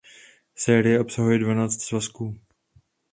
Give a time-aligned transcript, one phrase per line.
[0.55, 2.35] Série obsahuje dvanáct svazků.